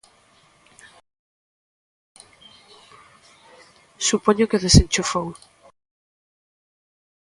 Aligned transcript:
Supoño 4.07 4.47
que 4.49 4.57
o 4.59 4.63
desenchufou. 4.65 5.27